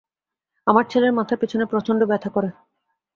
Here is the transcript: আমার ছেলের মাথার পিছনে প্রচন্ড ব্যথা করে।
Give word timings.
আমার 0.67 0.85
ছেলের 0.91 1.13
মাথার 1.13 1.37
পিছনে 1.37 1.63
প্রচন্ড 1.65 2.01
ব্যথা 2.05 2.29
করে। 2.29 2.49